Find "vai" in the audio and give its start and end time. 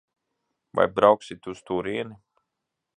0.79-0.87